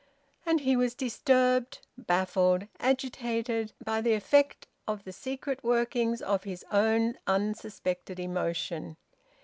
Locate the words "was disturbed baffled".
0.75-2.65